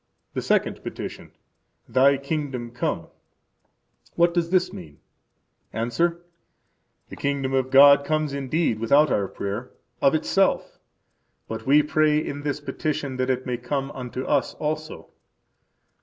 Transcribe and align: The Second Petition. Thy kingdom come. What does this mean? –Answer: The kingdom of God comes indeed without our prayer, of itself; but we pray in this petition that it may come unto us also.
The 0.33 0.41
Second 0.41 0.81
Petition. 0.81 1.31
Thy 1.87 2.17
kingdom 2.17 2.71
come. 2.71 3.09
What 4.15 4.33
does 4.33 4.49
this 4.49 4.73
mean? 4.73 4.97
–Answer: 5.73 6.25
The 7.09 7.15
kingdom 7.15 7.53
of 7.53 7.69
God 7.69 8.03
comes 8.03 8.33
indeed 8.33 8.79
without 8.79 9.11
our 9.11 9.27
prayer, 9.27 9.69
of 10.01 10.15
itself; 10.15 10.79
but 11.47 11.67
we 11.67 11.83
pray 11.83 12.17
in 12.17 12.41
this 12.41 12.59
petition 12.59 13.17
that 13.17 13.29
it 13.29 13.45
may 13.45 13.57
come 13.57 13.91
unto 13.91 14.23
us 14.25 14.55
also. 14.55 15.11